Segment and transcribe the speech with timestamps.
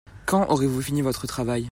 [0.25, 1.69] Quand aurez-vous fini votre travail?